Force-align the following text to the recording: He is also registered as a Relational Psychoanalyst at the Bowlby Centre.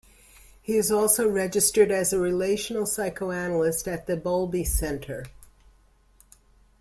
He 0.63 0.77
is 0.77 0.91
also 0.91 1.29
registered 1.29 1.91
as 1.91 2.11
a 2.11 2.17
Relational 2.17 2.87
Psychoanalyst 2.87 3.87
at 3.87 4.07
the 4.07 4.17
Bowlby 4.17 4.63
Centre. 4.63 5.25